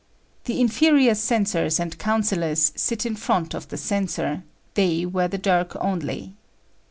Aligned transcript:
The 0.45 0.59
inferior 0.59 1.13
censors 1.13 1.79
and 1.79 1.95
councillors 1.99 2.71
sit 2.75 3.05
in 3.05 3.15
front 3.15 3.53
of 3.53 3.67
the 3.67 3.77
censor: 3.77 4.41
they 4.73 5.05
wear 5.05 5.27
the 5.27 5.37
dirk 5.37 5.77
only. 5.79 6.33